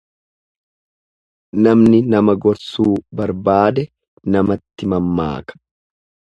Namni 1.65 1.99
nama 2.15 2.33
gorsuu 2.47 2.95
barbaade 3.21 3.87
namatti 4.33 4.93
mammaaka. 4.97 5.65